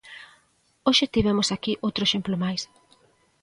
Hoxe 0.87 1.11
tivemos 1.15 1.47
aquí 1.49 1.73
outro 1.85 2.03
exemplo 2.07 2.35
máis. 2.43 2.61